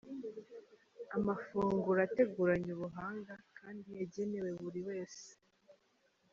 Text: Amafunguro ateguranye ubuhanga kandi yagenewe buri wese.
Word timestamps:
Amafunguro 1.17 1.99
ateguranye 2.07 2.69
ubuhanga 2.77 3.33
kandi 3.57 3.89
yagenewe 3.99 4.49
buri 4.61 4.81
wese. 4.87 5.25